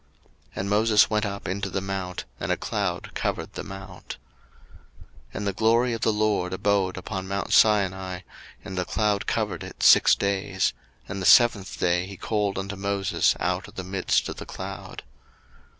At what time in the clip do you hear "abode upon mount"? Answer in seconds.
6.53-7.53